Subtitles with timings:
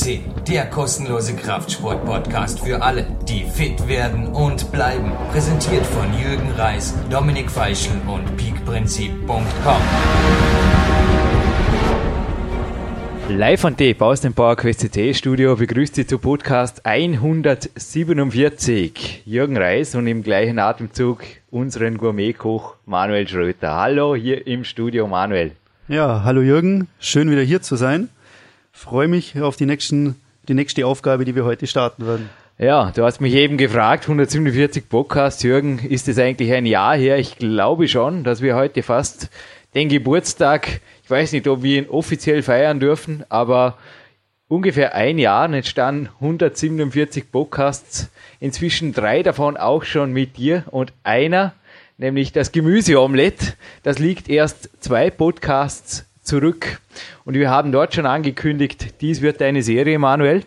[0.00, 5.12] FCC, der kostenlose Kraftsport-Podcast für alle, die fit werden und bleiben.
[5.30, 9.82] Präsentiert von Jürgen Reis, Dominik Feischl und peakprinzip.com.
[13.28, 19.22] Live von Tape aus dem PowerQuest CT Studio begrüßt Sie zu Podcast 147.
[19.24, 23.76] Jürgen Reis und im gleichen Atemzug unseren Gourmetkoch Manuel Schröter.
[23.76, 25.52] Hallo hier im Studio Manuel.
[25.88, 28.08] Ja, hallo Jürgen, schön wieder hier zu sein.
[28.72, 30.16] Freue mich auf die, nächsten,
[30.48, 32.30] die nächste Aufgabe, die wir heute starten werden.
[32.58, 37.18] Ja, du hast mich eben gefragt, 147 Podcasts, Jürgen, ist es eigentlich ein Jahr her?
[37.18, 39.30] Ich glaube schon, dass wir heute fast
[39.74, 43.76] den Geburtstag ich weiß nicht, ob wir ihn offiziell feiern dürfen, aber
[44.46, 51.52] ungefähr ein Jahr entstanden 147 Podcasts, inzwischen drei davon auch schon mit dir und einer,
[51.98, 56.80] nämlich das Gemüseomelett, das liegt erst zwei Podcasts zurück
[57.24, 60.44] und wir haben dort schon angekündigt, dies wird eine Serie, Manuel.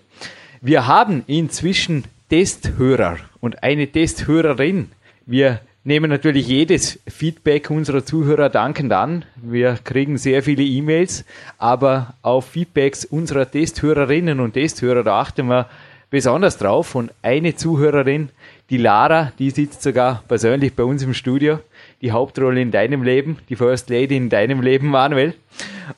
[0.62, 4.92] Wir haben inzwischen Testhörer und eine Testhörerin.
[5.26, 9.26] Wir nehmen natürlich jedes Feedback unserer Zuhörer dankend an.
[9.36, 11.26] Wir kriegen sehr viele E-Mails,
[11.58, 15.68] aber auf Feedbacks unserer Testhörerinnen und Testhörer, da achten wir
[16.10, 16.96] besonders drauf.
[16.96, 18.30] Und eine Zuhörerin,
[18.70, 21.60] die Lara, die sitzt sogar persönlich bei uns im Studio,
[22.04, 25.34] die Hauptrolle in deinem Leben, die First Lady in deinem Leben, Manuel.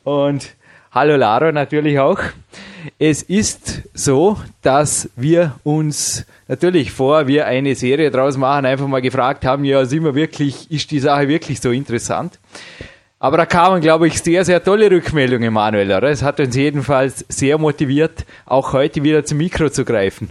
[0.04, 0.56] Und
[0.92, 2.20] hallo Lara natürlich auch.
[3.00, 9.02] Es ist so, dass wir uns natürlich vor wir eine Serie draus machen, einfach mal
[9.02, 12.38] gefragt haben, ja, sind wir wirklich, ist die Sache wirklich so interessant?
[13.18, 15.88] Aber da kamen, glaube ich, sehr, sehr tolle Rückmeldungen, Manuel.
[15.88, 16.10] Oder?
[16.12, 20.30] Es hat uns jedenfalls sehr motiviert, auch heute wieder zum Mikro zu greifen.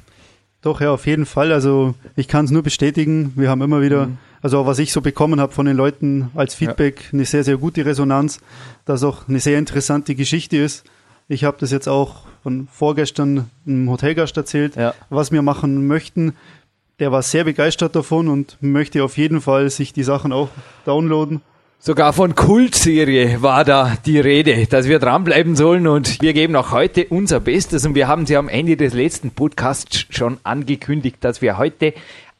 [0.62, 1.50] Doch, ja, auf jeden Fall.
[1.50, 3.32] Also ich kann es nur bestätigen.
[3.34, 4.18] Wir haben immer wieder, mhm.
[4.44, 7.08] Also was ich so bekommen habe von den Leuten als Feedback, ja.
[7.14, 8.40] eine sehr, sehr gute Resonanz,
[8.84, 10.84] dass auch eine sehr interessante Geschichte ist.
[11.28, 14.92] Ich habe das jetzt auch von vorgestern einem Hotelgast erzählt, ja.
[15.08, 16.34] was wir machen möchten.
[16.98, 20.50] Der war sehr begeistert davon und möchte auf jeden Fall sich die Sachen auch
[20.84, 21.40] downloaden.
[21.78, 26.70] Sogar von Kultserie war da die Rede, dass wir dranbleiben sollen und wir geben auch
[26.70, 31.42] heute unser Bestes und wir haben sie am Ende des letzten Podcasts schon angekündigt, dass
[31.42, 31.92] wir heute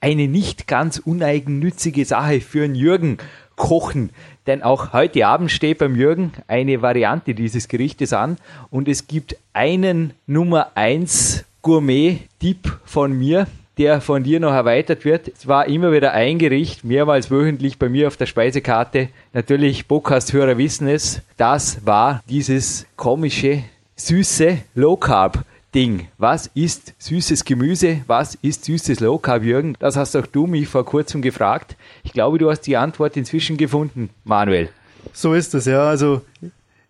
[0.05, 3.17] eine nicht ganz uneigennützige Sache für den Jürgen
[3.57, 4.11] kochen.
[4.47, 8.37] Denn auch heute Abend steht beim Jürgen eine Variante dieses Gerichtes an
[8.71, 13.47] und es gibt einen Nummer 1 Gourmet-Tipp von mir,
[13.79, 15.29] der von dir noch erweitert wird.
[15.29, 19.09] Es war immer wieder ein Gericht, mehrmals wöchentlich bei mir auf der Speisekarte.
[19.33, 21.23] Natürlich, Podcast-Hörer wissen es.
[21.39, 23.65] Das war dieses komische,
[23.97, 26.07] süße Low Carb Ding.
[26.19, 28.03] Was ist süßes Gemüse?
[28.07, 29.75] Was ist süßes Low Carb, Jürgen?
[29.81, 31.77] Das hast auch du mich vor kurzem gefragt.
[32.05, 34.69] Ich glaube, du hast die Antwort inzwischen gefunden, Manuel.
[35.13, 35.89] So ist es, ja.
[35.89, 36.23] Also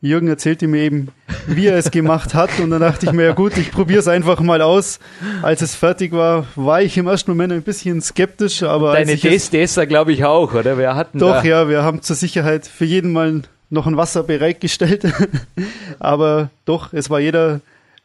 [0.03, 1.09] Jürgen erzählte mir eben,
[1.47, 2.61] wie er es gemacht hat.
[2.61, 4.99] Und dann dachte ich mir, ja gut, ich probiere es einfach mal aus.
[5.41, 8.63] Als es fertig war, war ich im ersten Moment ein bisschen skeptisch.
[8.63, 10.77] Aber Deine Testesser, glaube ich, auch, oder?
[10.77, 14.25] Wir hatten Doch, da ja, wir haben zur Sicherheit für jeden mal noch ein Wasser
[14.25, 15.07] bereitgestellt.
[15.99, 17.63] aber doch, es war jeder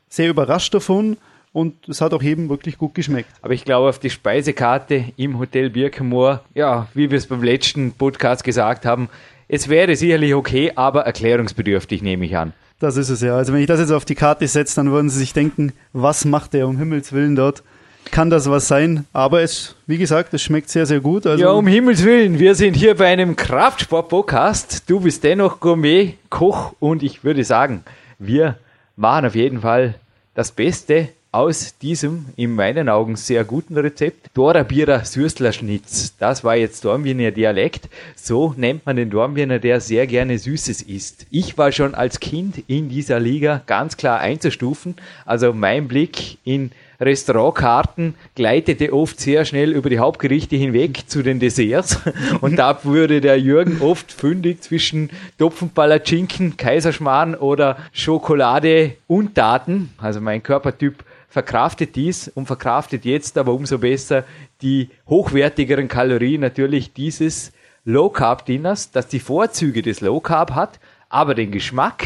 [0.09, 1.18] sehr überrascht davon
[1.53, 3.30] und es hat auch jedem wirklich gut geschmeckt.
[3.42, 7.94] Aber ich glaube, auf die Speisekarte im Hotel Birkenmoor, ja, wie wir es beim letzten
[7.94, 9.09] Podcast gesagt haben,
[9.47, 12.53] es wäre sicherlich okay, aber erklärungsbedürftig, nehme ich an.
[12.80, 13.36] Das ist es ja.
[13.36, 16.24] Also wenn ich das jetzt auf die Karte setze, dann würden Sie sich denken, was
[16.24, 17.64] macht der um Himmels Willen dort?
[18.12, 19.06] Kann das was sein?
[19.12, 21.28] Aber es, wie gesagt, es schmeckt sehr, sehr gut.
[21.28, 24.90] Also ja, um Himmels Willen, wir sind hier bei einem Kraftsport-Podcast.
[24.90, 27.84] Du bist dennoch Gourmet, Koch und ich würde sagen,
[28.18, 28.58] wir
[28.99, 29.95] machen auf jeden Fall
[30.33, 34.31] das Beste aus diesem, in meinen Augen, sehr guten Rezept.
[34.33, 36.17] Dorabierer Süßlerschnitz.
[36.17, 37.87] Das war jetzt Dornbirner Dialekt.
[38.15, 41.27] So nennt man den Dornbirner, der sehr gerne Süßes isst.
[41.29, 44.95] Ich war schon als Kind in dieser Liga ganz klar einzustufen.
[45.25, 51.39] Also mein Blick in Restaurantkarten gleitete oft sehr schnell über die Hauptgerichte hinweg zu den
[51.39, 51.99] Desserts.
[52.41, 59.93] Und da wurde der Jürgen oft fündig zwischen Topfenpalatschinken, Kaiserschmarrn oder Schokolade und Daten.
[59.97, 64.25] Also mein Körpertyp verkraftet dies und verkraftet jetzt aber umso besser
[64.61, 67.53] die hochwertigeren Kalorien natürlich dieses
[67.85, 72.05] Low Carb Dinners, das die Vorzüge des Low Carb hat, aber den Geschmack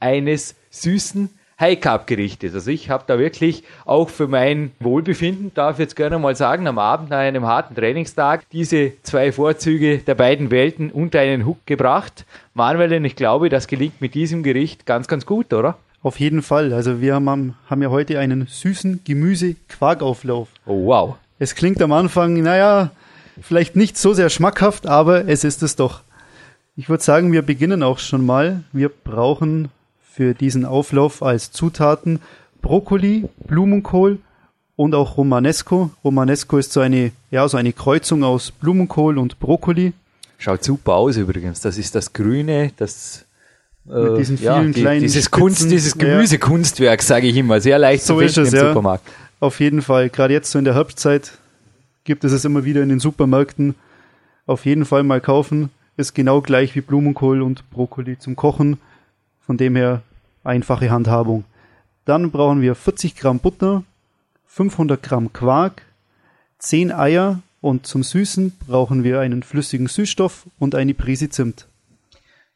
[0.00, 1.30] eines süßen
[1.62, 2.54] High Carb Gerichtes.
[2.54, 6.66] Also ich habe da wirklich auch für mein Wohlbefinden, darf ich jetzt gerne mal sagen,
[6.66, 11.64] am Abend nach einem harten Trainingstag diese zwei Vorzüge der beiden Welten unter einen Hut
[11.64, 12.26] gebracht.
[12.52, 15.78] Manuel, und ich glaube, das gelingt mit diesem Gericht ganz, ganz gut, oder?
[16.02, 16.72] Auf jeden Fall.
[16.72, 20.48] Also wir haben, haben ja heute einen süßen Gemüse-Quarkauflauf.
[20.66, 21.14] Oh, wow.
[21.38, 22.90] Es klingt am Anfang, naja,
[23.40, 26.00] vielleicht nicht so sehr schmackhaft, aber es ist es doch.
[26.74, 28.64] Ich würde sagen, wir beginnen auch schon mal.
[28.72, 29.68] Wir brauchen
[30.14, 32.20] für diesen Auflauf als Zutaten
[32.60, 34.18] Brokkoli, Blumenkohl
[34.76, 35.90] und auch Romanesco.
[36.04, 39.94] Romanesco ist so eine, ja, so eine Kreuzung aus Blumenkohl und Brokkoli.
[40.38, 41.60] Schaut super aus übrigens.
[41.60, 43.24] Das ist das Grüne, das
[43.84, 47.06] mit diesen vielen ja, die, kleinen dieses Spitzen, Kunst, dieses Gemüsekunstwerk, ja.
[47.06, 48.68] sage ich immer, sehr leicht so zu finden es, im ja.
[48.68, 49.08] Supermarkt.
[49.40, 51.32] Auf jeden Fall, gerade jetzt so in der Herbstzeit
[52.04, 53.74] gibt es es immer wieder in den Supermärkten.
[54.46, 55.70] Auf jeden Fall mal kaufen.
[55.96, 58.78] Ist genau gleich wie Blumenkohl und Brokkoli zum Kochen.
[59.44, 60.02] Von dem her
[60.44, 61.44] einfache Handhabung.
[62.04, 63.84] Dann brauchen wir 40 Gramm Butter,
[64.46, 65.82] 500 Gramm Quark,
[66.58, 71.66] 10 Eier und zum Süßen brauchen wir einen flüssigen Süßstoff und eine Prise Zimt.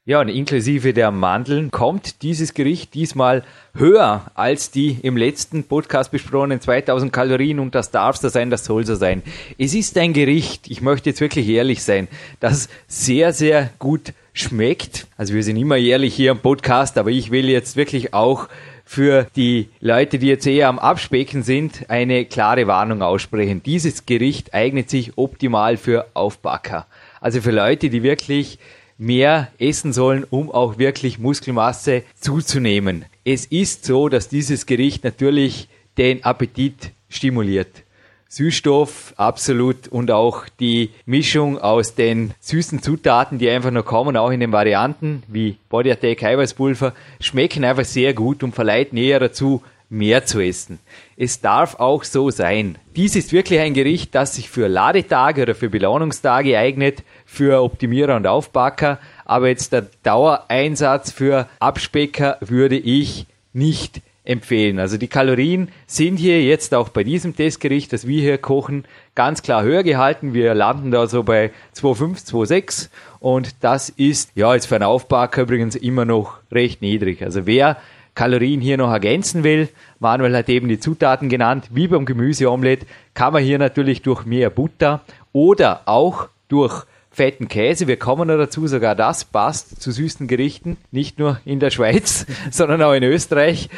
[0.09, 3.43] Ja, und inklusive der Mandeln kommt dieses Gericht diesmal
[3.75, 8.65] höher als die im letzten Podcast besprochenen 2000 Kalorien und das darf so sein, das
[8.65, 9.25] soll so sein.
[9.59, 12.07] Es ist ein Gericht, ich möchte jetzt wirklich ehrlich sein,
[12.39, 15.09] das sehr, sehr gut schmeckt.
[15.17, 18.49] Also wir sind immer ehrlich hier im Podcast, aber ich will jetzt wirklich auch
[18.85, 23.61] für die Leute, die jetzt eher am Abspecken sind, eine klare Warnung aussprechen.
[23.65, 26.87] Dieses Gericht eignet sich optimal für Aufbacker.
[27.21, 28.61] Also für Leute, die wirklich
[28.99, 33.05] mehr essen sollen, um auch wirklich Muskelmasse zuzunehmen.
[33.25, 37.85] Es ist so, dass dieses Gericht natürlich den Appetit stimuliert.
[38.29, 44.31] Süßstoff absolut und auch die Mischung aus den süßen Zutaten, die einfach noch kommen, auch
[44.31, 49.63] in den Varianten wie Body Attack Eiweißpulver, schmecken einfach sehr gut und verleiten eher dazu,
[49.89, 50.81] mehr zu essen.
[51.17, 52.79] Es darf auch so sein.
[52.97, 58.17] Dies ist wirklich ein Gericht, das sich für Ladetage oder für Belohnungstage eignet, für Optimierer
[58.17, 64.79] und Aufbacker, aber jetzt der Dauereinsatz für Abspecker würde ich nicht empfehlen.
[64.79, 68.85] Also die Kalorien sind hier jetzt auch bei diesem Testgericht, das wir hier kochen,
[69.15, 70.35] ganz klar höher gehalten.
[70.35, 72.89] Wir landen da so bei 2,5, 2,6
[73.21, 77.23] und das ist ja jetzt für einen Aufbacker übrigens immer noch recht niedrig.
[77.23, 77.77] Also wer
[78.17, 79.69] Kalorien hier noch ergänzen will.
[80.01, 81.69] Manuel hat eben die Zutaten genannt.
[81.71, 85.03] Wie beim Gemüseomelett kann man hier natürlich durch mehr Butter
[85.33, 87.87] oder auch durch fetten Käse.
[87.87, 90.79] Wir kommen noch dazu, sogar das passt zu süßen Gerichten.
[90.91, 93.69] Nicht nur in der Schweiz, sondern auch in Österreich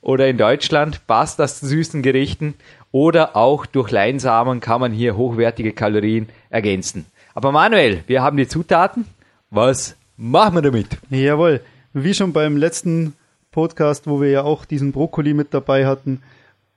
[0.00, 2.54] oder in Deutschland passt das zu süßen Gerichten.
[2.90, 7.06] Oder auch durch Leinsamen kann man hier hochwertige Kalorien ergänzen.
[7.34, 9.06] Aber Manuel, wir haben die Zutaten.
[9.50, 10.98] Was machen wir damit?
[11.10, 11.60] Jawohl.
[11.92, 13.14] Wie schon beim letzten
[13.54, 16.20] Podcast, wo wir ja auch diesen Brokkoli mit dabei hatten,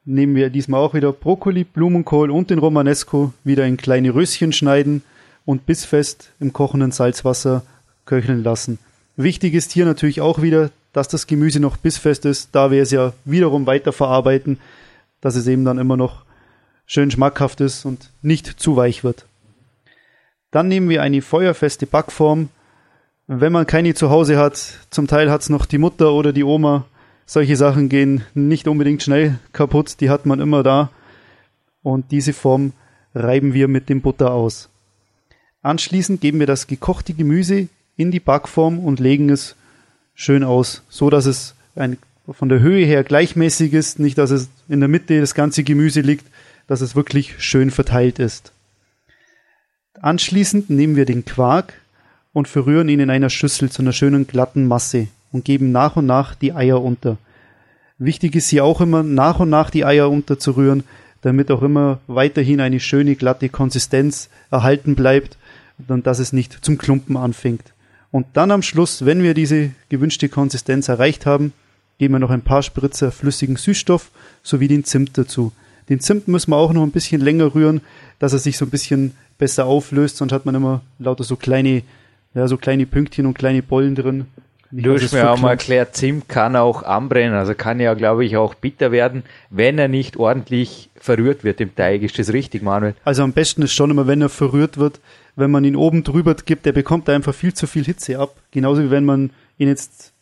[0.06, 5.02] nehmen wir diesmal auch wieder Brokkoli, Blumenkohl und den Romanesco wieder in kleine Röschen schneiden
[5.44, 7.64] und bissfest im kochenden Salzwasser
[8.06, 8.78] köcheln lassen.
[9.16, 12.92] Wichtig ist hier natürlich auch wieder, dass das Gemüse noch bissfest ist, da wir es
[12.92, 14.60] ja wiederum weiterverarbeiten,
[15.20, 16.26] dass es eben dann immer noch
[16.86, 19.26] schön schmackhaft ist und nicht zu weich wird.
[20.52, 22.50] Dann nehmen wir eine feuerfeste Backform,
[23.28, 26.46] wenn man keine zu Hause hat, zum Teil hat es noch die Mutter oder die
[26.46, 26.86] Oma.
[27.26, 30.90] Solche Sachen gehen nicht unbedingt schnell kaputt, die hat man immer da.
[31.84, 32.72] Und diese Form
[33.14, 34.70] reiben wir mit dem Butter aus.
[35.62, 39.56] Anschließend geben wir das gekochte Gemüse in die Backform und legen es
[40.16, 41.98] schön aus, so dass es ein,
[42.30, 46.00] von der Höhe her gleichmäßig ist, nicht dass es in der Mitte das ganze Gemüse
[46.00, 46.26] liegt,
[46.68, 48.54] dass es wirklich schön verteilt ist.
[50.00, 51.74] Anschließend nehmen wir den Quark,
[52.38, 56.06] und verrühren ihn in einer Schüssel zu einer schönen glatten Masse und geben nach und
[56.06, 57.18] nach die Eier unter.
[57.98, 60.84] Wichtig ist hier auch immer nach und nach die Eier unterzurühren,
[61.22, 65.36] damit auch immer weiterhin eine schöne glatte Konsistenz erhalten bleibt
[65.88, 67.74] und dass es nicht zum Klumpen anfängt.
[68.12, 71.54] Und dann am Schluss, wenn wir diese gewünschte Konsistenz erreicht haben,
[71.98, 74.12] geben wir noch ein paar Spritzer flüssigen Süßstoff
[74.44, 75.54] sowie den Zimt dazu.
[75.90, 77.82] Den Zimt müssen wir auch noch ein bisschen länger rühren,
[78.20, 81.82] dass er sich so ein bisschen besser auflöst, sonst hat man immer lauter so kleine
[82.34, 84.26] ja, so kleine Pünktchen und kleine Bollen drin.
[84.70, 88.36] Du hast mir auch mal erklärt, Zimt kann auch anbrennen, also kann ja, glaube ich,
[88.36, 92.02] auch bitter werden, wenn er nicht ordentlich verrührt wird im Teig.
[92.04, 92.94] Ist das richtig, Manuel?
[93.06, 95.00] Also am besten ist schon immer, wenn er verrührt wird,
[95.38, 98.36] wenn man ihn oben drüber gibt, der bekommt einfach viel zu viel Hitze ab.
[98.52, 100.14] Genauso wie wenn man ihn jetzt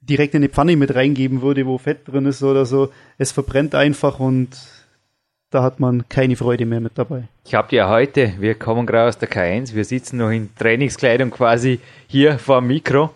[0.00, 2.90] direkt in die Pfanne mit reingeben würde, wo Fett drin ist oder so.
[3.18, 4.48] Es verbrennt einfach und
[5.50, 7.24] da hat man keine Freude mehr mit dabei.
[7.44, 11.30] Ich habe ja heute, wir kommen gerade aus der K1, wir sitzen noch in Trainingskleidung
[11.30, 13.10] quasi hier vor dem Mikro,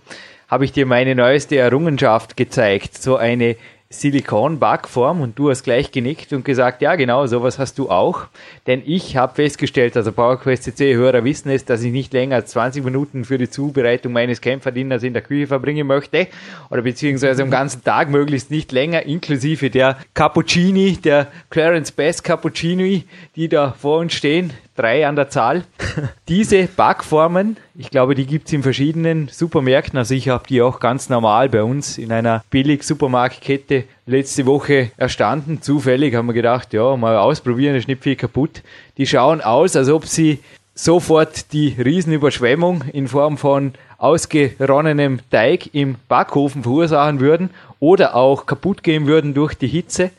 [0.49, 3.01] habe ich dir meine neueste Errungenschaft gezeigt.
[3.01, 3.57] So eine
[3.93, 8.29] Silikon-Backform und du hast gleich genickt und gesagt, ja genau, sowas hast du auch.
[8.69, 12.85] Denn ich habe festgestellt, also PowerQuest CC-Hörer wissen es, dass ich nicht länger als 20
[12.85, 16.29] Minuten für die Zubereitung meines Kämpferdieners in der Küche verbringen möchte
[16.71, 23.07] oder beziehungsweise am ganzen Tag möglichst nicht länger, inklusive der Cappuccini, der Clarence Best Cappuccini,
[23.35, 24.53] die da vor uns stehen.
[24.81, 25.65] Drei an der Zahl.
[26.29, 29.99] Diese Backformen, ich glaube, die gibt es in verschiedenen Supermärkten.
[29.99, 35.61] Also ich habe die auch ganz normal bei uns in einer Billig-Supermarktkette letzte Woche erstanden.
[35.63, 38.63] Zufällig haben wir gedacht, ja, mal ausprobieren, ist nicht viel kaputt.
[38.97, 40.39] Die schauen aus, als ob sie
[40.75, 48.83] sofort die Riesenüberschwemmung in Form von ausgeronnenem Teig im Backofen verursachen würden oder auch kaputt
[48.83, 50.11] gehen würden durch die Hitze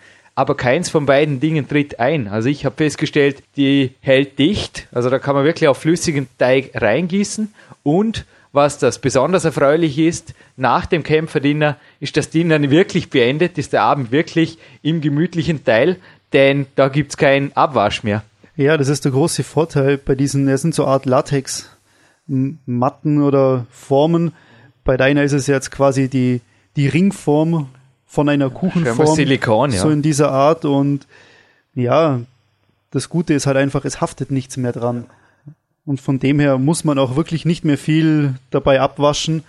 [0.42, 2.28] aber keins von beiden Dingen tritt ein.
[2.28, 6.72] Also ich habe festgestellt, die hält dicht, also da kann man wirklich auf flüssigen Teig
[6.74, 13.60] reingießen und was das besonders erfreulich ist, nach dem Kämpferdiener ist das Dinner wirklich beendet,
[13.60, 15.98] ist der Abend wirklich im gemütlichen Teil,
[16.34, 18.24] denn da gibt es keinen Abwasch mehr.
[18.56, 24.32] Ja, das ist der große Vorteil bei diesen, es sind so Art Latex-Matten oder Formen.
[24.84, 26.42] Bei deiner ist es jetzt quasi die,
[26.76, 27.68] die Ringform,
[28.12, 29.16] von einer Kuchenform.
[29.16, 29.80] Silikon, ja.
[29.80, 31.08] So in dieser Art und
[31.74, 32.20] ja,
[32.92, 35.06] das Gute ist halt einfach, es haftet nichts mehr dran.
[35.86, 39.44] Und von dem her muss man auch wirklich nicht mehr viel dabei abwaschen.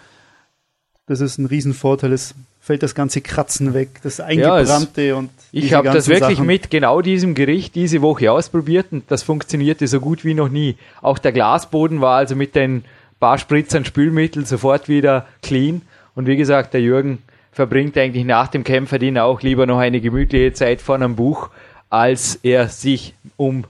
[1.08, 2.12] Das ist ein Riesenvorteil.
[2.12, 6.46] Es fällt das ganze Kratzen weg, das Eingebrannte ja, und Ich habe das wirklich Sachen.
[6.46, 10.76] mit genau diesem Gericht diese Woche ausprobiert und das funktionierte so gut wie noch nie.
[11.00, 12.84] Auch der Glasboden war also mit den
[13.18, 15.82] paar Spritzern Spülmittel sofort wieder clean.
[16.14, 17.18] Und wie gesagt, der Jürgen
[17.52, 21.50] verbringt eigentlich nach dem Kämpferdien auch lieber noch eine gemütliche Zeit vor einem Buch,
[21.90, 23.64] als er sich um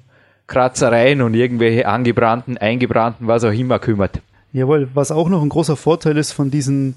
[0.47, 4.21] Kratzereien und irgendwelche angebrannten, eingebrannten, was auch immer kümmert.
[4.53, 6.95] Jawohl, was auch noch ein großer Vorteil ist von diesen,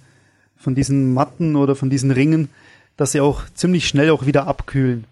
[0.58, 2.50] von diesen Matten oder von diesen Ringen,
[2.98, 5.06] dass sie auch ziemlich schnell auch wieder abkühlen.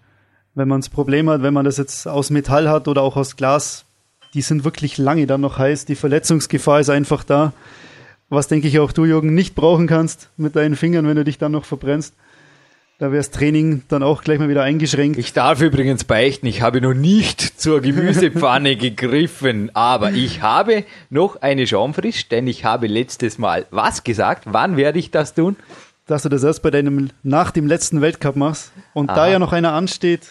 [0.56, 3.36] Wenn man das Problem hat, wenn man das jetzt aus Metall hat oder auch aus
[3.36, 3.86] Glas,
[4.34, 5.86] die sind wirklich lange dann noch heiß.
[5.86, 7.54] Die Verletzungsgefahr ist einfach da
[8.30, 11.38] was denke ich auch du, Jürgen, nicht brauchen kannst mit deinen Fingern, wenn du dich
[11.38, 12.16] dann noch verbrennst.
[13.00, 15.18] Da wäre das Training dann auch gleich mal wieder eingeschränkt.
[15.18, 21.42] Ich darf übrigens beichten, ich habe noch nicht zur Gemüsepfanne gegriffen, aber ich habe noch
[21.42, 24.44] eine Schaumfrisch, denn ich habe letztes Mal was gesagt.
[24.46, 25.58] Wann werde ich das tun?
[26.06, 28.72] Dass du das erst bei deinem, nach dem letzten Weltcup machst.
[28.94, 29.16] Und Aha.
[29.18, 30.30] da ja noch einer ansteht,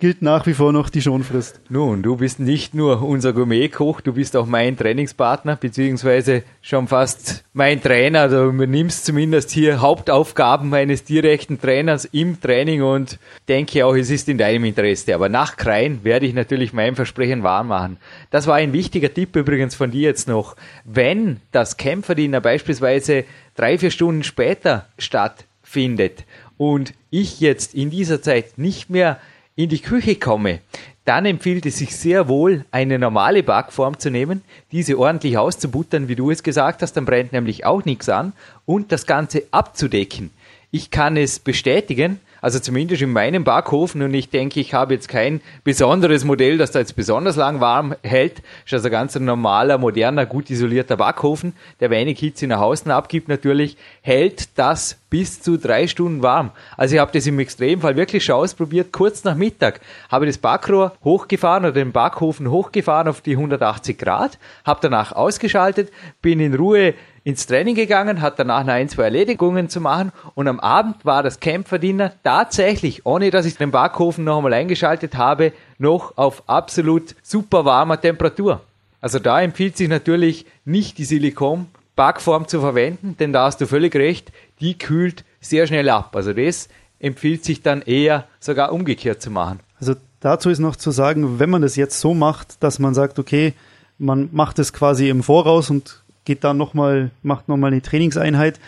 [0.00, 1.60] gilt nach wie vor noch die Schonfrist.
[1.68, 7.44] Nun, du bist nicht nur unser Gourmetkoch, du bist auch mein Trainingspartner, beziehungsweise schon fast
[7.52, 8.28] mein Trainer.
[8.28, 14.28] Du übernimmst zumindest hier Hauptaufgaben meines direkten Trainers im Training und denke auch, es ist
[14.28, 15.14] in deinem Interesse.
[15.14, 17.98] Aber nach Krein werde ich natürlich mein Versprechen wahr machen.
[18.30, 20.56] Das war ein wichtiger Tipp übrigens von dir jetzt noch.
[20.84, 23.24] Wenn das Kämpferdiener beispielsweise
[23.54, 26.24] drei, vier Stunden später stattfindet
[26.56, 29.20] und ich jetzt in dieser Zeit nicht mehr
[29.56, 30.60] in die Küche komme,
[31.04, 34.42] dann empfiehlt es sich sehr wohl, eine normale Backform zu nehmen,
[34.72, 38.32] diese ordentlich auszubuttern, wie du es gesagt hast, dann brennt nämlich auch nichts an
[38.64, 40.30] und das Ganze abzudecken.
[40.70, 45.08] Ich kann es bestätigen, also zumindest in meinem Backofen und ich denke, ich habe jetzt
[45.08, 48.36] kein besonderes Modell, das da jetzt besonders lang warm hält.
[48.36, 52.90] Das ist also ganz ein normaler, moderner, gut isolierter Backofen, der wenig Hitze nach außen
[52.90, 56.50] abgibt natürlich, hält das bis zu drei Stunden warm.
[56.76, 60.92] Also ich habe das im Extremfall wirklich schon ausprobiert, kurz nach Mittag habe das Backrohr
[61.02, 66.92] hochgefahren oder den Backofen hochgefahren auf die 180 Grad, habe danach ausgeschaltet, bin in Ruhe
[67.24, 71.22] ins Training gegangen, hat danach noch ein, zwei Erledigungen zu machen und am Abend war
[71.22, 77.16] das Kämpferdiener tatsächlich, ohne dass ich den Backofen noch einmal eingeschaltet habe, noch auf absolut
[77.22, 78.60] super warmer Temperatur.
[79.00, 83.94] Also da empfiehlt sich natürlich nicht die Silikon-Backform zu verwenden, denn da hast du völlig
[83.96, 86.14] recht, die kühlt sehr schnell ab.
[86.14, 86.68] Also das
[87.00, 89.60] empfiehlt sich dann eher sogar umgekehrt zu machen.
[89.80, 93.18] Also dazu ist noch zu sagen, wenn man das jetzt so macht, dass man sagt,
[93.18, 93.54] okay,
[93.98, 98.60] man macht es quasi im Voraus und geht dann nochmal, macht nochmal eine Trainingseinheit.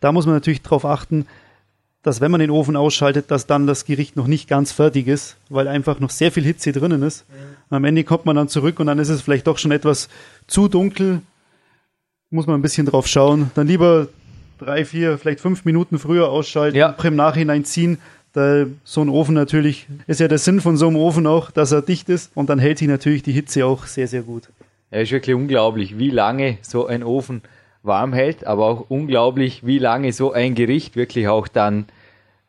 [0.00, 1.26] Da muss man natürlich darauf achten,
[2.02, 5.36] dass wenn man den Ofen ausschaltet, dass dann das Gericht noch nicht ganz fertig ist,
[5.48, 7.24] weil einfach noch sehr viel Hitze drinnen ist.
[7.28, 7.74] Mhm.
[7.76, 10.08] Am Ende kommt man dann zurück und dann ist es vielleicht doch schon etwas
[10.46, 11.22] zu dunkel.
[12.30, 13.50] Muss man ein bisschen drauf schauen.
[13.54, 14.08] Dann lieber
[14.58, 16.96] drei, vier, vielleicht fünf Minuten früher ausschalten, ja.
[17.02, 17.98] im Nachhinein ziehen.
[18.32, 21.70] Da so ein Ofen natürlich, ist ja der Sinn von so einem Ofen auch, dass
[21.70, 24.44] er dicht ist und dann hält sich natürlich die Hitze auch sehr, sehr gut.
[24.92, 27.40] Ja, ist wirklich unglaublich, wie lange so ein Ofen
[27.82, 31.86] warm hält, aber auch unglaublich, wie lange so ein Gericht wirklich auch dann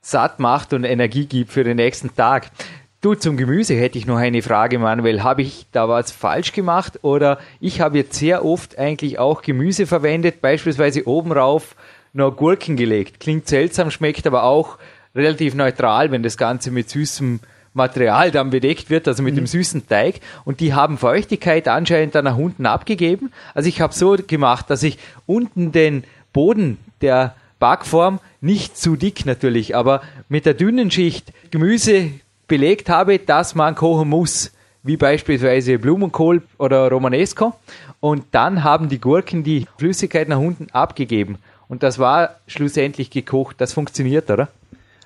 [0.01, 2.51] satt macht und Energie gibt für den nächsten Tag.
[2.99, 5.23] Du, zum Gemüse hätte ich noch eine Frage, Manuel.
[5.23, 9.87] Habe ich da was falsch gemacht oder ich habe jetzt sehr oft eigentlich auch Gemüse
[9.87, 11.77] verwendet, beispielsweise oben rauf
[12.11, 13.21] noch Gurken gelegt.
[13.21, 14.77] Klingt seltsam, schmeckt aber auch
[15.15, 17.39] relativ neutral, wenn das Ganze mit süßem
[17.73, 19.39] Material dann bedeckt wird, also mit mhm.
[19.39, 20.21] dem süßen Teig.
[20.45, 23.31] Und die haben Feuchtigkeit anscheinend dann nach unten abgegeben.
[23.53, 29.25] Also ich habe so gemacht, dass ich unten den Boden der Backform nicht zu dick
[29.25, 32.11] natürlich, aber mit der dünnen Schicht Gemüse
[32.47, 34.51] belegt habe, dass man kochen muss.
[34.83, 37.53] wie beispielsweise Blumenkohl oder Romanesco.
[38.01, 41.37] Und dann haben die Gurken die Flüssigkeit nach unten abgegeben.
[41.69, 43.55] Und das war schlussendlich gekocht.
[43.59, 44.49] Das funktioniert, oder?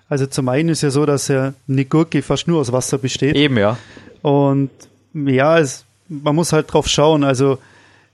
[0.10, 3.36] Also zum einen ist ja so, dass ja eine Gurke fast nur aus Wasser besteht.
[3.36, 3.78] Eben, ja.
[4.22, 4.70] Und
[5.14, 7.24] ja, es, man muss halt drauf schauen.
[7.24, 7.58] Also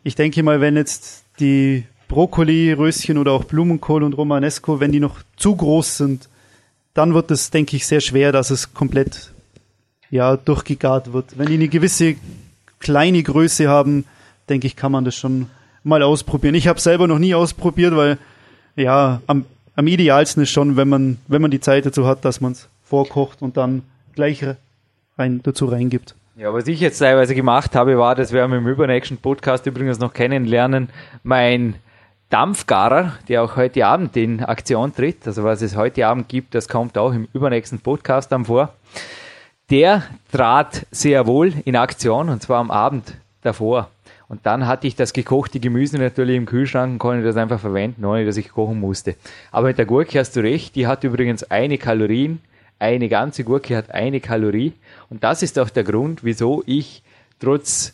[0.04, 5.00] ich denke mal, wenn jetzt die Brokkoli, Röschen oder auch Blumenkohl und Romanesco, wenn die
[5.00, 6.30] noch zu groß sind,
[6.94, 9.32] dann wird es, denke ich, sehr schwer, dass es komplett
[10.10, 11.38] ja, durchgegart wird.
[11.38, 12.16] Wenn die eine gewisse
[12.80, 14.06] kleine Größe haben,
[14.50, 15.48] denke ich, kann man das schon
[15.84, 16.56] mal ausprobieren.
[16.56, 18.18] Ich habe selber noch nie ausprobiert, weil
[18.76, 22.42] ja, am, am idealsten ist schon, wenn man, wenn man die Zeit dazu hat, dass
[22.42, 23.84] man es vorkocht und dann
[24.15, 24.46] gleich
[25.18, 26.15] rein, dazu reingibt.
[26.36, 30.00] Ja, was ich jetzt teilweise gemacht habe, war, das werden wir im übernächsten Podcast übrigens
[30.00, 30.89] noch kennenlernen,
[31.24, 31.75] mein
[32.30, 36.68] Dampfgarer, der auch heute Abend in Aktion tritt, also was es heute Abend gibt, das
[36.68, 38.74] kommt auch im übernächsten Podcast dann vor,
[39.70, 43.13] der trat sehr wohl in Aktion und zwar am Abend
[43.44, 43.89] davor.
[44.34, 48.04] Und dann hatte ich das gekochte Gemüse natürlich im Kühlschrank und konnte das einfach verwenden,
[48.04, 49.13] ohne dass ich kochen musste.
[49.52, 52.42] Aber mit der Gurke hast du recht, die hat übrigens eine Kalorien,
[52.80, 54.74] eine ganze Gurke hat eine Kalorie.
[55.12, 57.04] Und das ist auch der Grund, wieso ich
[57.40, 57.94] trotz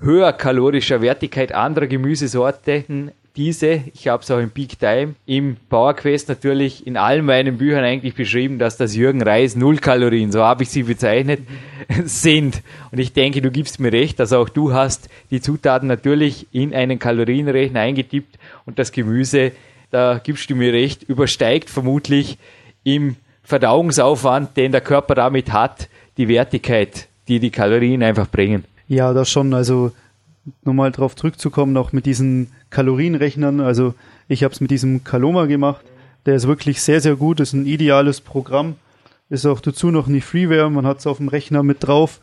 [0.00, 5.94] höher kalorischer Wertigkeit anderer Gemüsesorten diese, ich habe es auch im Peak Time, im Power
[5.94, 10.44] Quest natürlich in allen meinen Büchern eigentlich beschrieben, dass das Jürgen Reis Null Kalorien, so
[10.44, 11.40] habe ich sie bezeichnet,
[12.04, 12.60] sind.
[12.92, 16.74] Und ich denke, du gibst mir recht, dass auch du hast die Zutaten natürlich in
[16.74, 19.52] einen Kalorienrechner eingetippt und das Gemüse,
[19.90, 22.36] da gibst du mir recht, übersteigt vermutlich
[22.84, 28.64] im Verdauungsaufwand, den der Körper damit hat, die Wertigkeit, die die Kalorien einfach bringen.
[28.86, 29.54] Ja, das schon.
[29.54, 29.92] Also
[30.64, 33.60] nochmal darauf zurückzukommen, auch mit diesen Kalorienrechnern.
[33.60, 33.94] Also
[34.28, 35.84] ich habe es mit diesem Kaloma gemacht.
[36.26, 37.40] Der ist wirklich sehr, sehr gut.
[37.40, 38.76] Ist ein ideales Programm.
[39.28, 40.70] Ist auch dazu noch eine Freeware.
[40.70, 42.20] Man hat es auf dem Rechner mit drauf.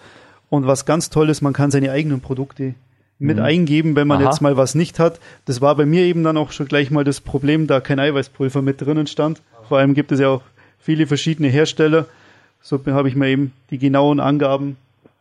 [0.50, 2.76] Und was ganz toll ist, man kann seine eigenen Produkte
[3.20, 3.44] mit mhm.
[3.44, 4.30] eingeben, wenn man Aha.
[4.30, 5.20] jetzt mal was nicht hat.
[5.46, 8.62] Das war bei mir eben dann auch schon gleich mal das Problem, da kein Eiweißpulver
[8.62, 9.42] mit drinnen stand.
[9.68, 10.44] Vor allem gibt es ja auch
[10.78, 12.06] viele verschiedene Hersteller.
[12.62, 14.78] So habe ich mir eben die genauen Angaben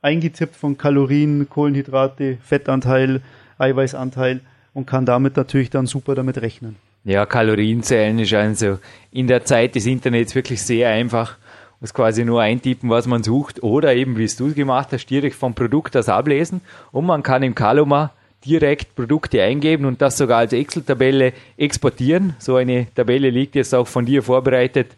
[0.07, 3.21] eingetippt von Kalorien, Kohlenhydrate, Fettanteil,
[3.59, 4.40] Eiweißanteil
[4.73, 6.77] und kann damit natürlich dann super damit rechnen.
[7.05, 8.79] Ja, Kalorienzählen ist also
[9.11, 11.37] in der Zeit des Internets wirklich sehr einfach.
[11.81, 15.35] Muss quasi nur eintippen, was man sucht oder eben, wie es du gemacht hast, direkt
[15.35, 16.61] vom Produkt das ablesen
[16.92, 18.12] und man kann im Kaloma
[18.45, 22.35] direkt Produkte eingeben und das sogar als Excel-Tabelle exportieren.
[22.38, 24.88] So eine Tabelle liegt jetzt auch von dir vorbereitet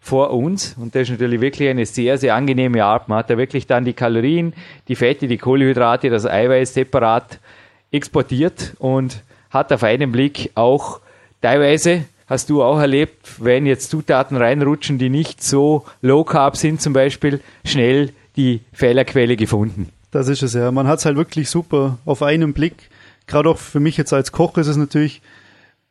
[0.00, 0.76] vor uns.
[0.78, 3.08] Und das ist natürlich wirklich eine sehr, sehr angenehme Art.
[3.08, 4.54] Man hat da wirklich dann die Kalorien,
[4.88, 7.38] die Fette, die Kohlenhydrate, das Eiweiß separat
[7.92, 11.00] exportiert und hat auf einen Blick auch
[11.42, 16.80] teilweise, hast du auch erlebt, wenn jetzt Zutaten reinrutschen, die nicht so low carb sind
[16.80, 19.90] zum Beispiel, schnell die Fehlerquelle gefunden.
[20.12, 20.70] Das ist es ja.
[20.72, 22.88] Man hat es halt wirklich super auf einen Blick.
[23.26, 25.20] Gerade auch für mich jetzt als Koch ist es natürlich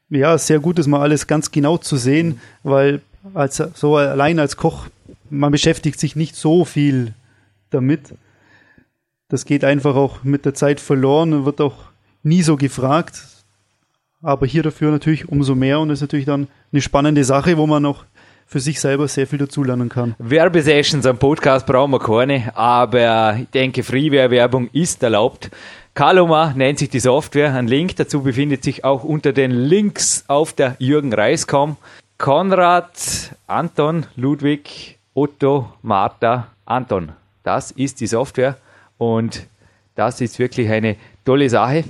[0.09, 3.01] ja sehr gut, das mal alles ganz genau zu sehen, weil
[3.33, 4.87] als so allein als Koch,
[5.29, 7.13] man beschäftigt sich nicht so viel
[7.69, 8.13] damit.
[9.29, 11.75] Das geht einfach auch mit der Zeit verloren und wird auch
[12.23, 13.23] nie so gefragt.
[14.21, 17.85] Aber hier dafür natürlich umso mehr und ist natürlich dann eine spannende Sache, wo man
[17.85, 18.03] auch
[18.49, 20.15] für sich selber sehr viel dazulernen kann.
[20.17, 25.51] Werbesessions am Podcast brauchen wir keine, aber ich denke, Freeware-Werbung ist erlaubt.
[25.93, 27.53] Kaloma nennt sich die Software.
[27.53, 31.77] Ein Link dazu befindet sich auch unter den Links auf der Jürgen Reis.com.
[32.19, 37.13] Konrad, Anton, Ludwig, Otto, Martha, Anton.
[37.43, 38.57] Das ist die Software
[38.97, 39.47] und
[39.95, 41.85] das ist wirklich eine tolle Sache.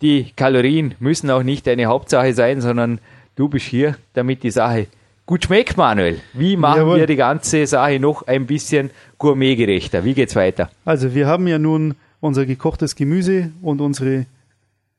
[0.00, 3.00] Die Kalorien müssen auch nicht deine Hauptsache sein, sondern
[3.36, 4.86] du bist hier, damit die Sache
[5.26, 6.22] gut schmeckt, Manuel.
[6.32, 7.00] Wie machen Jawohl.
[7.00, 10.04] wir die ganze Sache noch ein bisschen gourmetgerechter?
[10.04, 10.70] Wie geht's weiter?
[10.86, 14.24] Also wir haben ja nun unser gekochtes Gemüse und unsere,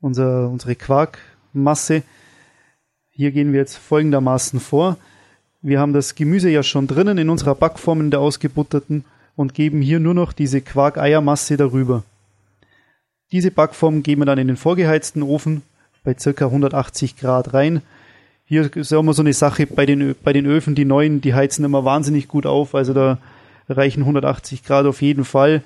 [0.01, 2.03] unser, unsere Quarkmasse
[3.17, 4.95] hier gehen wir jetzt folgendermaßen vor.
[5.63, 9.81] Wir haben das Gemüse ja schon drinnen in unserer Backform in der ausgebutterten und geben
[9.81, 12.03] hier nur noch diese Quark-Eiermasse darüber.
[13.31, 15.63] Diese Backform geben wir dann in den vorgeheizten Ofen
[16.03, 16.45] bei ca.
[16.45, 17.81] 180 Grad rein.
[18.45, 21.33] Hier ist auch immer so eine Sache bei den, bei den Öfen, die neuen, die
[21.33, 23.17] heizen immer wahnsinnig gut auf, also da
[23.67, 25.63] reichen 180 Grad auf jeden Fall.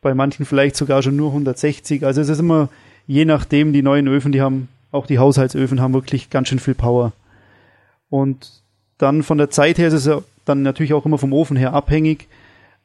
[0.00, 2.06] Bei manchen vielleicht sogar schon nur 160.
[2.06, 2.70] Also es ist immer
[3.06, 6.74] je nachdem, die neuen Öfen, die haben auch die Haushaltsöfen haben wirklich ganz schön viel
[6.74, 7.12] Power.
[8.10, 8.50] Und
[8.98, 11.72] dann von der Zeit her ist es ja dann natürlich auch immer vom Ofen her
[11.72, 12.26] abhängig.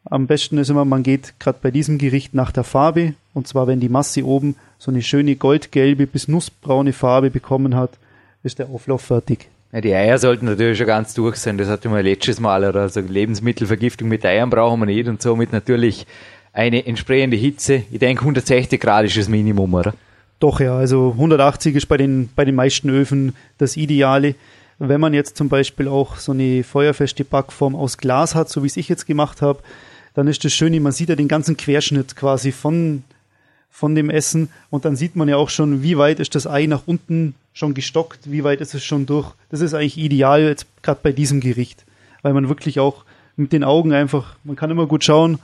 [0.05, 3.13] Am besten ist immer, man geht gerade bei diesem Gericht nach der Farbe.
[3.33, 7.91] Und zwar, wenn die Masse oben so eine schöne goldgelbe bis nussbraune Farbe bekommen hat,
[8.43, 9.47] ist der Auflauf fertig.
[9.71, 11.57] Ja, die Eier sollten natürlich schon ganz durch sein.
[11.57, 12.63] Das hatten wir letztes Mal.
[12.63, 16.05] Also Lebensmittelvergiftung mit Eiern brauchen wir nicht und somit natürlich
[16.51, 17.83] eine entsprechende Hitze.
[17.91, 19.93] Ich denke 160 Grad ist das Minimum, oder?
[20.43, 24.35] Doch, ja, also 180 ist bei den, bei den meisten Öfen das Ideale.
[24.77, 28.67] Wenn man jetzt zum Beispiel auch so eine feuerfeste Backform aus Glas hat, so wie
[28.67, 29.59] es ich jetzt gemacht habe,
[30.15, 33.05] dann ist das Schöne, man sieht ja den ganzen Querschnitt quasi von,
[33.71, 36.65] von dem Essen und dann sieht man ja auch schon, wie weit ist das Ei
[36.65, 39.31] nach unten schon gestockt, wie weit ist es schon durch.
[39.49, 41.85] Das ist eigentlich ideal jetzt gerade bei diesem Gericht,
[42.21, 43.05] weil man wirklich auch
[43.37, 45.39] mit den Augen einfach, man kann immer gut schauen,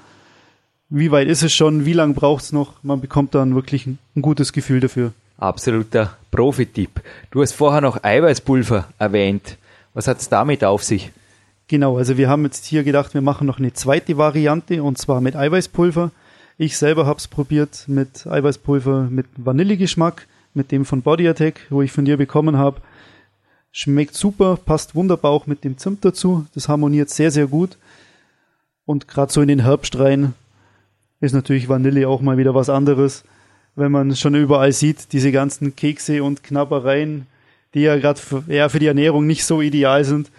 [0.90, 2.84] wie weit ist es schon, wie lange braucht es noch.
[2.84, 5.14] Man bekommt dann wirklich ein, ein gutes Gefühl dafür.
[5.38, 7.02] Absoluter Profi-Tipp.
[7.32, 9.58] Du hast vorher noch Eiweißpulver erwähnt.
[9.94, 11.12] Was hat es damit auf sich?
[11.68, 15.22] Genau, also wir haben jetzt hier gedacht, wir machen noch eine zweite Variante und zwar
[15.22, 16.12] mit Eiweißpulver.
[16.58, 21.82] Ich selber habe es probiert mit Eiweißpulver mit Vanillegeschmack, mit dem von Body Attack, wo
[21.84, 22.82] ich von dir bekommen habe.
[23.72, 26.48] Schmeckt super, passt wunderbar auch mit dem Zimt dazu.
[26.56, 27.78] Das harmoniert sehr, sehr gut.
[28.86, 30.34] Und gerade so in den Herbst rein
[31.22, 33.24] ist natürlich Vanille auch mal wieder was anderes.
[33.76, 37.28] Wenn man schon überall sieht, diese ganzen Kekse und Knabbereien,
[37.74, 40.32] die ja gerade ja, für die Ernährung nicht so ideal sind,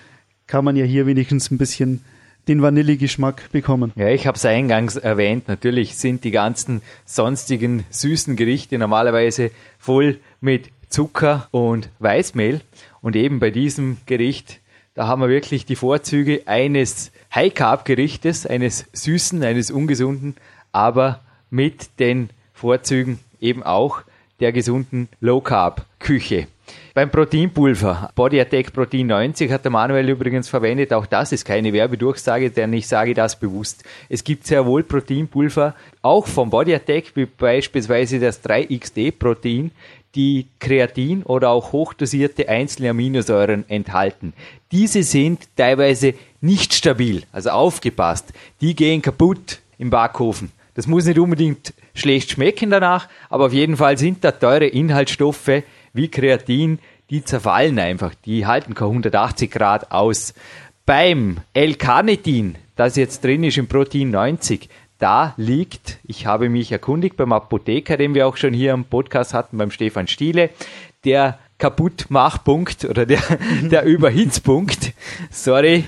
[0.47, 2.05] kann man ja hier wenigstens ein bisschen
[2.49, 3.93] den Vanillegeschmack bekommen.
[3.95, 5.47] Ja, ich habe es eingangs erwähnt.
[5.47, 12.61] Natürlich sind die ganzen sonstigen süßen Gerichte normalerweise voll mit Zucker und Weißmehl.
[13.01, 14.61] Und eben bei diesem Gericht,
[14.95, 20.35] da haben wir wirklich die Vorzüge eines High-Carb-Gerichtes, eines süßen, eines ungesunden,
[20.73, 24.03] aber mit den Vorzügen eben auch
[24.41, 26.47] der gesunden Low-Carb-Küche.
[26.95, 30.93] Beim Proteinpulver, Body Attack Protein 90 hat der Manuel übrigens verwendet.
[30.93, 33.85] Auch das ist keine Werbedurchsage, denn ich sage das bewusst.
[34.09, 39.71] Es gibt sehr wohl Proteinpulver, auch vom Body Attack, wie beispielsweise das 3XD Protein,
[40.15, 44.33] die Kreatin oder auch hochdosierte einzelne Aminosäuren enthalten.
[44.73, 48.33] Diese sind teilweise nicht stabil, also aufgepasst.
[48.61, 50.51] Die gehen kaputt im Backofen.
[50.75, 55.63] Das muss nicht unbedingt schlecht schmecken danach, aber auf jeden Fall sind da teure Inhaltsstoffe
[55.93, 56.79] wie Kreatin,
[57.11, 58.15] die zerfallen einfach.
[58.25, 60.35] Die halten keine 180 Grad aus.
[60.87, 67.17] Beim L-Carnitin, das jetzt drin ist im Protein 90, da liegt, ich habe mich erkundigt
[67.17, 70.51] beim Apotheker, den wir auch schon hier im Podcast hatten, beim Stefan Stiele,
[71.05, 73.23] der Kaputtmachpunkt oder der,
[73.63, 74.93] der Überhitzpunkt,
[75.31, 75.85] sorry,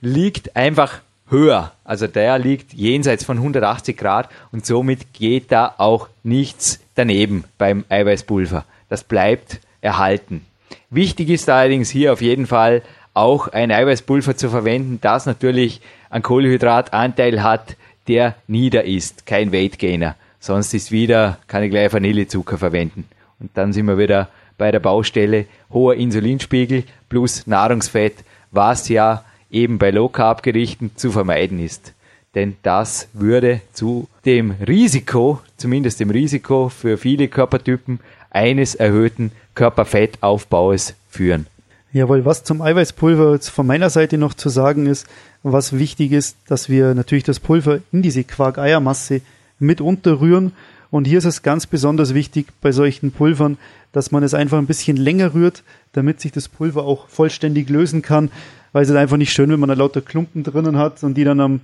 [0.00, 1.00] liegt einfach
[1.32, 1.72] höher.
[1.82, 7.84] Also der liegt jenseits von 180 Grad und somit geht da auch nichts daneben beim
[7.88, 8.64] Eiweißpulver.
[8.88, 10.46] Das bleibt erhalten.
[10.90, 12.82] Wichtig ist allerdings hier auf jeden Fall
[13.14, 17.76] auch ein Eiweißpulver zu verwenden, das natürlich einen Kohlenhydratanteil hat,
[18.08, 20.16] der nieder ist, kein Weight Gainer.
[20.40, 23.06] Sonst ist wieder, kann ich gleich Vanillezucker verwenden.
[23.38, 28.16] Und dann sind wir wieder bei der Baustelle hoher Insulinspiegel plus Nahrungsfett,
[28.50, 31.92] was ja eben bei Low Carb Gerichten zu vermeiden ist.
[32.34, 40.94] Denn das würde zu dem Risiko, zumindest dem Risiko für viele Körpertypen eines erhöhten Körperfettaufbaues
[41.10, 41.46] führen.
[41.92, 45.06] Jawohl, was zum Eiweißpulver von meiner Seite noch zu sagen ist,
[45.42, 49.20] was wichtig ist, dass wir natürlich das Pulver in diese Quark-Eiermasse
[49.58, 50.52] mit unterrühren.
[50.90, 53.58] Und hier ist es ganz besonders wichtig bei solchen Pulvern,
[53.92, 55.62] dass man es einfach ein bisschen länger rührt,
[55.92, 58.30] damit sich das Pulver auch vollständig lösen kann
[58.72, 61.24] weil es ist einfach nicht schön, wenn man da lauter Klumpen drinnen hat und die
[61.24, 61.60] dann am,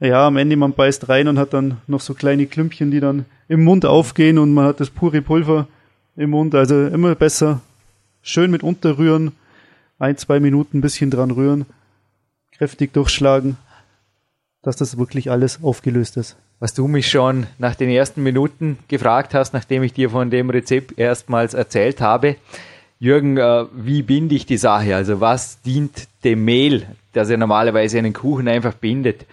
[0.00, 3.24] ja, am Ende man beißt rein und hat dann noch so kleine Klümpchen, die dann
[3.48, 5.66] im Mund aufgehen und man hat das pure Pulver
[6.16, 6.54] im Mund.
[6.54, 7.60] Also immer besser
[8.22, 9.32] schön mit unterrühren,
[9.98, 11.66] ein, zwei Minuten ein bisschen dran rühren,
[12.52, 13.56] kräftig durchschlagen,
[14.62, 16.36] dass das wirklich alles aufgelöst ist.
[16.60, 20.48] Was du mich schon nach den ersten Minuten gefragt hast, nachdem ich dir von dem
[20.50, 22.36] Rezept erstmals erzählt habe,
[23.02, 24.94] Jürgen, äh, wie binde ich die Sache?
[24.94, 29.26] Also was dient dem Mehl, das ja normalerweise einen Kuchen einfach bindet?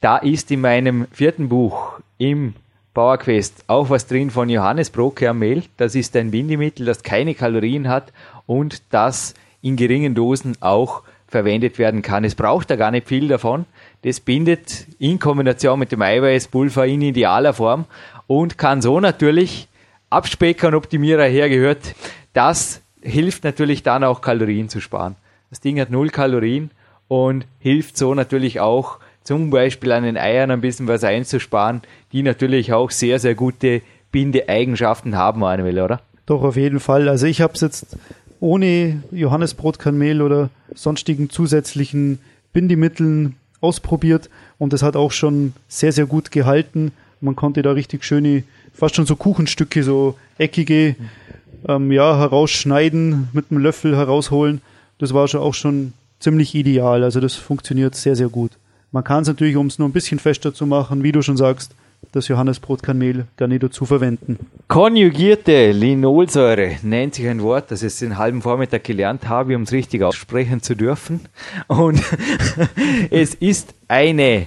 [0.00, 2.54] Da ist in meinem vierten Buch im
[2.92, 5.62] Bauerquest auch was drin von Johannes Brotkernmehl.
[5.76, 8.12] Das ist ein Bindemittel, das keine Kalorien hat
[8.46, 12.24] und das in geringen Dosen auch verwendet werden kann.
[12.24, 13.64] Es braucht da gar nicht viel davon.
[14.02, 17.84] Das bindet in Kombination mit dem Eiweißpulver in idealer Form
[18.26, 19.68] und kann so natürlich
[20.10, 21.94] Abspecker und Optimierer hergehört
[22.32, 25.16] das hilft natürlich dann auch Kalorien zu sparen.
[25.50, 26.70] Das Ding hat null Kalorien
[27.08, 32.22] und hilft so natürlich auch zum Beispiel an den Eiern ein bisschen was einzusparen, die
[32.22, 36.00] natürlich auch sehr, sehr gute Bindeeigenschaften haben, Manuel, oder?
[36.26, 37.08] Doch, auf jeden Fall.
[37.08, 37.96] Also ich habe es jetzt
[38.40, 42.18] ohne Johannesbrotkanmehl oder sonstigen zusätzlichen
[42.52, 46.92] Bindemitteln ausprobiert und es hat auch schon sehr, sehr gut gehalten.
[47.20, 48.42] Man konnte da richtig schöne,
[48.74, 50.96] fast schon so Kuchenstücke, so eckige
[51.68, 54.60] ähm, ja, herausschneiden, mit einem Löffel herausholen.
[54.98, 57.04] Das war schon auch schon ziemlich ideal.
[57.04, 58.52] Also das funktioniert sehr, sehr gut.
[58.90, 61.36] Man kann es natürlich, um es nur ein bisschen fester zu machen, wie du schon
[61.36, 61.74] sagst,
[62.10, 64.38] das Johannesbrotkanmehl gar nicht dazu verwenden.
[64.68, 69.72] Konjugierte Linolsäure nennt sich ein Wort, das ich den halben Vormittag gelernt habe, um es
[69.72, 71.20] richtig aussprechen zu dürfen.
[71.68, 72.02] Und
[73.10, 74.46] es ist eine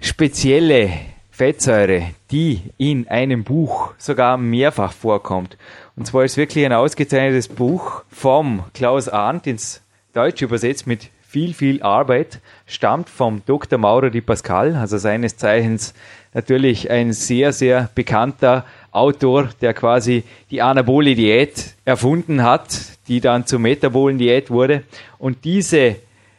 [0.00, 0.90] spezielle
[1.32, 5.56] Fettsäure, die in einem Buch sogar mehrfach vorkommt.
[5.96, 9.80] Und zwar ist wirklich ein ausgezeichnetes Buch vom Klaus Arndt ins
[10.12, 13.78] Deutsche übersetzt mit viel, viel Arbeit, stammt vom Dr.
[13.78, 15.94] Mauro Di Pascal, also seines Zeichens
[16.34, 23.46] natürlich ein sehr, sehr bekannter Autor, der quasi die anabole Diät erfunden hat, die dann
[23.46, 24.82] zur metabolen Diät wurde.
[25.16, 25.96] Und diese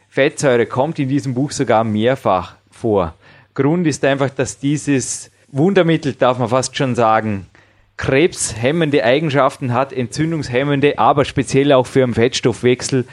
[0.08, 3.14] Fettsäure kommt in diesem Buch sogar mehrfach vor.
[3.54, 7.46] Grund ist einfach, dass dieses Wundermittel, darf man fast schon sagen,
[7.96, 13.04] krebshemmende Eigenschaften hat, entzündungshemmende, aber speziell auch für den Fettstoffwechsel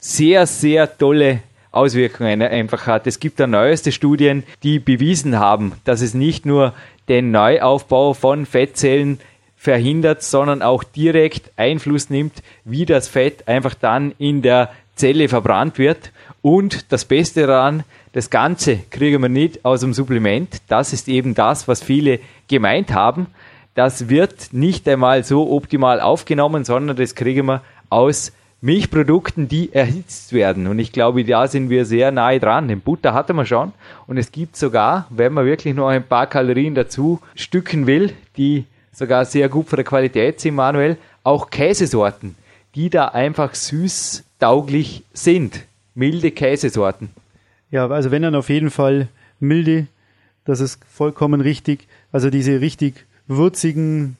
[0.00, 3.06] sehr, sehr tolle Auswirkungen einfach hat.
[3.06, 6.74] Es gibt da neueste Studien, die bewiesen haben, dass es nicht nur
[7.08, 9.20] den Neuaufbau von Fettzellen
[9.56, 15.78] verhindert, sondern auch direkt Einfluss nimmt, wie das Fett einfach dann in der Zelle verbrannt
[15.78, 16.12] wird.
[16.42, 20.62] Und das Beste daran, das Ganze kriegen wir nicht aus dem Supplement.
[20.68, 23.26] Das ist eben das, was viele gemeint haben.
[23.74, 30.32] Das wird nicht einmal so optimal aufgenommen, sondern das kriegen wir aus Milchprodukten, die erhitzt
[30.32, 30.68] werden.
[30.68, 32.68] Und ich glaube, da sind wir sehr nahe dran.
[32.68, 33.72] Den Butter hatte man schon.
[34.06, 38.64] Und es gibt sogar, wenn man wirklich noch ein paar Kalorien dazu stücken will, die
[38.92, 42.36] sogar sehr gut für die Qualität sind, Manuel, auch Käsesorten,
[42.76, 45.64] die da einfach süß tauglich sind.
[45.96, 47.10] Milde Käsesorten.
[47.74, 49.08] Ja, also wenn dann auf jeden Fall
[49.40, 49.88] milde,
[50.44, 51.88] das ist vollkommen richtig.
[52.12, 54.16] Also diese richtig würzigen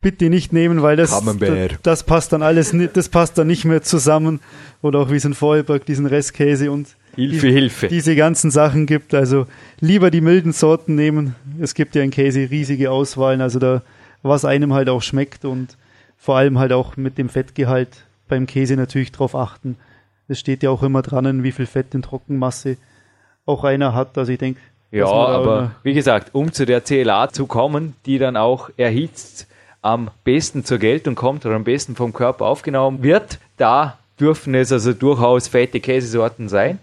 [0.00, 3.64] bitte nicht nehmen, weil das, das, das, passt dann alles nicht, das passt dann nicht
[3.64, 4.38] mehr zusammen.
[4.82, 7.88] Oder auch wie es in Vorarlberg diesen Restkäse und Hilfe, die, Hilfe.
[7.88, 9.14] diese ganzen Sachen gibt.
[9.14, 9.48] Also
[9.80, 11.34] lieber die milden Sorten nehmen.
[11.58, 13.82] Es gibt ja in Käse riesige Auswahlen, also da,
[14.22, 15.76] was einem halt auch schmeckt und
[16.16, 19.74] vor allem halt auch mit dem Fettgehalt beim Käse natürlich drauf achten.
[20.28, 22.76] Es steht ja auch immer dran, wie viel Fett in Trockenmasse
[23.44, 24.18] auch einer hat.
[24.18, 24.60] Also ich denke.
[24.90, 29.46] Ja, aber wie gesagt, um zu der CLA zu kommen, die dann auch erhitzt
[29.82, 34.72] am besten zur Geltung kommt oder am besten vom Körper aufgenommen wird, da dürfen es
[34.72, 36.78] also durchaus fette Käsesorten sein.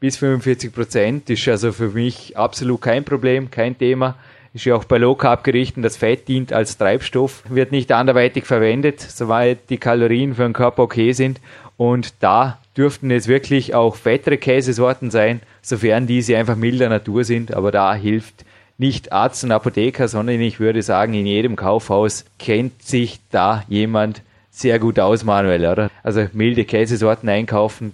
[0.00, 4.16] Bis 45 Prozent ist also für mich absolut kein Problem, kein Thema.
[4.54, 8.46] Ist ja auch bei Low Carb Gerichten, das Fett dient als Treibstoff, wird nicht anderweitig
[8.46, 11.40] verwendet, soweit die Kalorien für den Körper okay sind.
[11.76, 17.52] Und da dürften es wirklich auch fettere Käsesorten sein, sofern diese einfach milder Natur sind.
[17.52, 18.44] Aber da hilft
[18.78, 24.22] nicht Arzt und Apotheker, sondern ich würde sagen, in jedem Kaufhaus kennt sich da jemand
[24.50, 25.90] sehr gut aus, Manuel, oder?
[26.02, 27.92] Also milde Käsesorten einkaufen,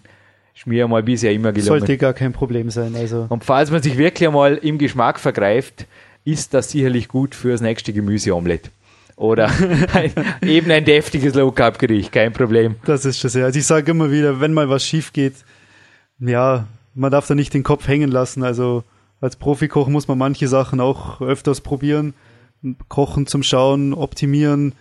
[0.54, 1.80] ist mir mal bisher immer gelungen.
[1.80, 2.94] Sollte gar kein Problem sein.
[2.94, 3.26] Also.
[3.28, 5.86] Und falls man sich wirklich einmal im Geschmack vergreift,
[6.24, 8.70] ist das sicherlich gut fürs nächste Gemüseomelett.
[9.16, 9.50] Oder
[10.42, 12.76] eben ein deftiges Low-Carb-Gericht, kein Problem.
[12.84, 13.44] Das ist schon sehr.
[13.44, 15.34] Also ich sage immer wieder, wenn mal was schief geht,
[16.18, 18.42] ja, man darf da nicht den Kopf hängen lassen.
[18.42, 18.82] Also
[19.20, 22.14] als Profikoch muss man manche Sachen auch öfters probieren.
[22.88, 24.72] Kochen zum Schauen, optimieren,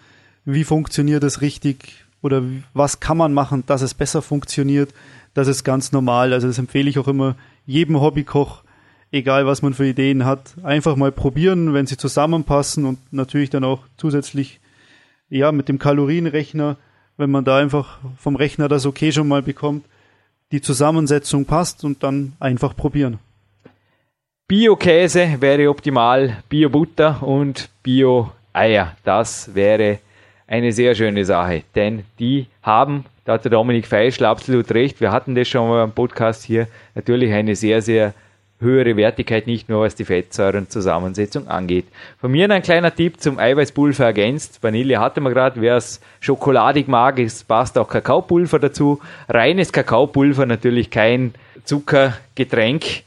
[0.46, 2.42] wie funktioniert es richtig oder
[2.74, 4.94] was kann man machen, dass es besser funktioniert.
[5.34, 6.34] Das ist ganz normal.
[6.34, 8.63] Also das empfehle ich auch immer jedem Hobbykoch,
[9.14, 13.64] egal was man für Ideen hat, einfach mal probieren, wenn sie zusammenpassen und natürlich dann
[13.64, 14.60] auch zusätzlich
[15.30, 16.78] ja mit dem Kalorienrechner,
[17.16, 19.86] wenn man da einfach vom Rechner das okay schon mal bekommt,
[20.52, 23.20] die Zusammensetzung passt und dann einfach probieren.
[24.48, 28.98] Bio-Käse wäre optimal, Bio-Butter und Bio-Eier.
[29.04, 30.00] Das wäre
[30.48, 35.12] eine sehr schöne Sache, denn die haben, da hat der Dominik Feischl absolut recht, wir
[35.12, 38.14] hatten das schon mal im Podcast hier, natürlich eine sehr, sehr
[38.64, 41.86] höhere Wertigkeit, nicht nur was die Fettsäurenzusammensetzung angeht.
[42.20, 44.64] Von mir ein kleiner Tipp zum Eiweißpulver ergänzt.
[44.64, 49.00] Vanille hatte man gerade, wer es schokoladig mag, es passt auch Kakaopulver dazu.
[49.30, 53.04] Reines Kakaopulver, natürlich kein Zuckergetränk,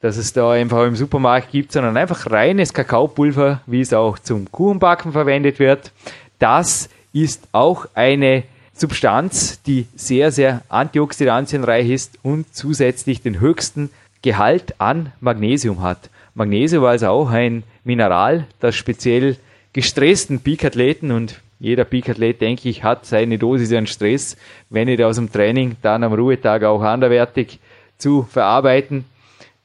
[0.00, 4.50] das es da einfach im Supermarkt gibt, sondern einfach reines Kakaopulver, wie es auch zum
[4.50, 5.92] Kuchenbacken verwendet wird.
[6.38, 8.42] Das ist auch eine
[8.76, 13.90] Substanz, die sehr, sehr antioxidantienreich ist und zusätzlich den höchsten
[14.24, 16.08] Gehalt an Magnesium hat.
[16.34, 19.36] Magnesium war also auch ein Mineral, das speziell
[19.74, 24.38] gestressten Peakathleten und jeder Peakathlet, denke ich, hat seine Dosis an Stress,
[24.70, 27.58] wenn nicht aus dem Training, dann am Ruhetag auch anderwertig
[27.98, 29.04] zu verarbeiten.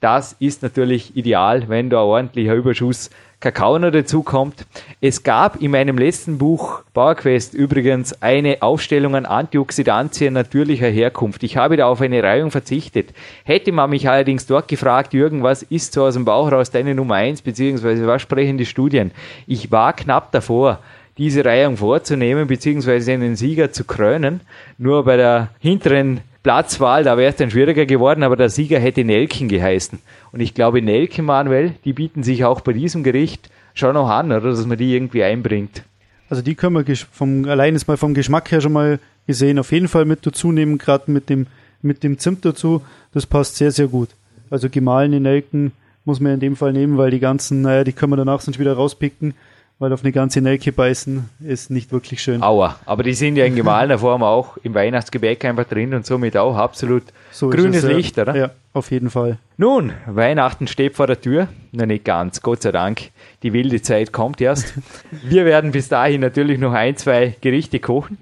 [0.02, 4.65] Das ist natürlich ideal, wenn da ordentlicher Überschuss Kakao noch dazu kommt.
[4.99, 11.43] Es gab in meinem letzten Buch PowerQuest übrigens eine Aufstellung an Antioxidantien natürlicher Herkunft.
[11.43, 13.13] Ich habe da auf eine Reihung verzichtet.
[13.45, 16.93] Hätte man mich allerdings dort gefragt, Jürgen, was ist so aus dem Bauch raus deine
[16.93, 19.12] Nummer eins beziehungsweise was sprechen die Studien?
[19.47, 20.80] Ich war knapp davor
[21.17, 24.41] diese Reihung vorzunehmen, beziehungsweise einen Sieger zu krönen.
[24.78, 29.04] Nur bei der hinteren Platzwahl, da wäre es dann schwieriger geworden, aber der Sieger hätte
[29.04, 29.99] Nelken geheißen.
[30.32, 34.32] Und ich glaube, Nelken, Manuel, die bieten sich auch bei diesem Gericht schon noch an,
[34.32, 35.84] oder dass man die irgendwie einbringt.
[36.30, 39.71] Also die können wir vom, allein ist mal vom Geschmack her schon mal gesehen, auf
[39.71, 41.47] jeden Fall mit dazu nehmen, gerade mit dem,
[41.82, 42.82] mit dem Zimt dazu.
[43.13, 44.10] Das passt sehr, sehr gut.
[44.49, 45.71] Also gemahlene Nelken
[46.06, 48.60] muss man in dem Fall nehmen, weil die ganzen, naja, die können wir danach sonst
[48.60, 49.34] wieder rauspicken
[49.80, 52.44] weil auf eine ganze Nelke beißen ist nicht wirklich schön.
[52.44, 56.36] Aua, aber die sind ja in gemahlener Form auch im Weihnachtsgebäck einfach drin und somit
[56.36, 58.36] auch absolut so grünes es, Licht, oder?
[58.36, 59.38] Ja, auf jeden Fall.
[59.58, 61.48] Nun, Weihnachten steht vor der Tür.
[61.72, 63.10] Na, nicht ganz, Gott sei Dank.
[63.42, 64.74] Die wilde Zeit kommt erst.
[65.24, 68.18] Wir werden bis dahin natürlich noch ein, zwei Gerichte kochen.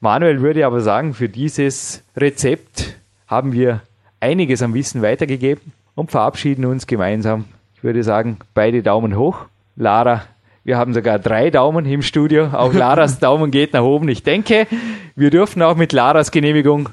[0.00, 3.82] Manuel würde aber sagen, für dieses Rezept haben wir
[4.18, 7.44] einiges an Wissen weitergegeben und verabschieden uns gemeinsam.
[7.76, 9.44] Ich würde sagen, beide Daumen hoch.
[9.76, 10.22] Lara,
[10.70, 12.50] wir haben sogar drei Daumen im Studio.
[12.52, 14.08] Auch Laras Daumen geht nach oben.
[14.08, 14.68] Ich denke,
[15.16, 16.90] wir dürfen auch mit Laras Genehmigung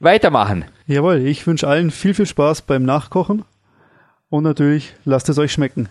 [0.00, 0.64] weitermachen.
[0.86, 3.44] Jawohl, ich wünsche allen viel, viel Spaß beim Nachkochen
[4.30, 5.90] und natürlich lasst es euch schmecken.